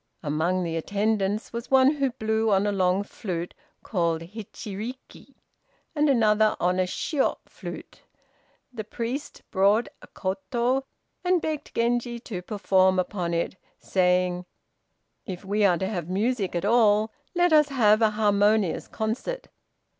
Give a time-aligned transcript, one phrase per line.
[0.23, 3.53] Among the attendants was one who blew on a long flute,
[3.83, 5.35] called Hichiriki,
[5.93, 8.01] and another on a Shiô flute.
[8.73, 10.85] The priest brought a koto,
[11.23, 14.45] and begged Genji to perform upon it, saying:
[15.27, 19.49] "If we are to have music at all, let us have a harmonious concert."